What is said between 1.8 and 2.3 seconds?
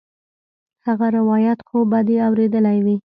به دې